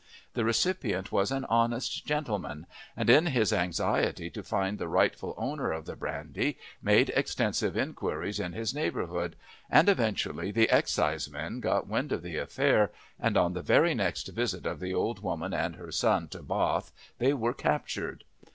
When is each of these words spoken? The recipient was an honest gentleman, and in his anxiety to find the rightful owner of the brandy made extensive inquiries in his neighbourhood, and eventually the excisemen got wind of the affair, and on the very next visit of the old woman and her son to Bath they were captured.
The 0.33 0.43
recipient 0.43 1.11
was 1.11 1.29
an 1.31 1.45
honest 1.45 2.07
gentleman, 2.07 2.65
and 2.97 3.07
in 3.07 3.27
his 3.27 3.53
anxiety 3.53 4.31
to 4.31 4.41
find 4.41 4.79
the 4.79 4.87
rightful 4.87 5.35
owner 5.37 5.71
of 5.71 5.85
the 5.85 5.95
brandy 5.95 6.57
made 6.81 7.09
extensive 7.09 7.77
inquiries 7.77 8.39
in 8.39 8.53
his 8.53 8.73
neighbourhood, 8.73 9.35
and 9.69 9.87
eventually 9.87 10.49
the 10.49 10.67
excisemen 10.71 11.59
got 11.59 11.85
wind 11.85 12.11
of 12.11 12.23
the 12.23 12.37
affair, 12.39 12.91
and 13.19 13.37
on 13.37 13.53
the 13.53 13.61
very 13.61 13.93
next 13.93 14.27
visit 14.29 14.65
of 14.65 14.79
the 14.79 14.91
old 14.95 15.21
woman 15.21 15.53
and 15.53 15.75
her 15.75 15.91
son 15.91 16.27
to 16.29 16.41
Bath 16.41 16.91
they 17.19 17.31
were 17.33 17.53
captured. 17.53 18.23